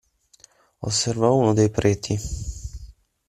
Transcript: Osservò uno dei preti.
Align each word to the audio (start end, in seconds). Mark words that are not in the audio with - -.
Osservò 0.79 1.35
uno 1.35 1.53
dei 1.53 1.69
preti. 1.69 2.19